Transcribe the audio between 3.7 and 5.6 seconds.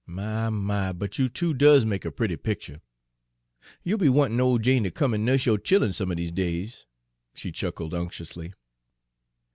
You'll be wantin' ole Jane ter come an' nuss yo'